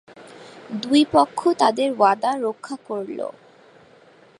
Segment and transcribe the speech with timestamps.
[0.81, 3.19] দুই পক্ষ তাদের ওয়াদা রক্ষা করল।